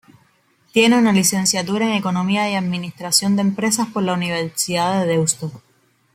[0.71, 5.61] Tiene una Licenciatura en Economía y Administración de Empresas por la Universidad de Deusto.